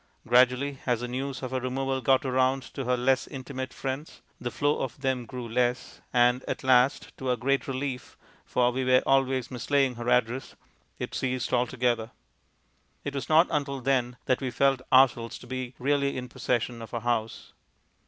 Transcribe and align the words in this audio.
Gradually, 0.25 0.79
as 0.87 1.01
the 1.01 1.07
news 1.07 1.43
of 1.43 1.51
her 1.51 1.59
removal 1.59 2.01
got 2.01 2.25
round 2.25 2.63
to 2.73 2.85
her 2.85 2.97
less 2.97 3.27
intimate 3.27 3.71
friends, 3.71 4.23
the 4.39 4.49
flow 4.49 4.79
of 4.81 4.99
them 5.01 5.27
grew 5.27 5.47
less, 5.47 6.01
and 6.11 6.43
at 6.45 6.63
last 6.63 7.15
to 7.19 7.29
our 7.29 7.35
great 7.35 7.67
relief, 7.67 8.17
for 8.43 8.71
we 8.71 8.83
were 8.83 9.03
always 9.05 9.51
mislaying 9.51 9.97
her 9.97 10.09
address 10.09 10.55
it 10.97 11.13
ceased 11.13 11.53
altogether. 11.53 12.09
It 13.05 13.13
was 13.13 13.29
not 13.29 13.45
until 13.51 13.79
then 13.79 14.17
that 14.25 14.41
we 14.41 14.49
felt 14.49 14.81
ourselves 14.91 15.37
to 15.37 15.45
be 15.45 15.75
really 15.77 16.17
in 16.17 16.29
possession 16.29 16.81
of 16.81 16.95
our 16.95 17.01
house. 17.01 17.53